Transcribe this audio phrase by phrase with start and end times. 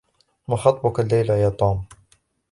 [0.47, 1.85] ما خطبك الليلة يا توم؟